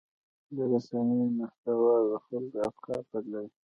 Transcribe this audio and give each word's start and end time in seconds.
د 0.55 0.57
رسنیو 0.71 1.25
محتوا 1.39 1.95
د 2.09 2.11
خلکو 2.25 2.57
افکار 2.69 3.01
بدلوي. 3.11 3.49